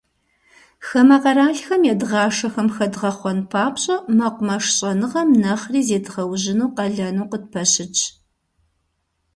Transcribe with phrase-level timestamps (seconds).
[0.87, 8.01] Хамэ къэралхэм едгъашэхэм хэдгъэхъуэн папщӏэ, мэкъумэш щӏэныгъэм нэхъри зедгъэужьыну къалэну къытпэщытщ.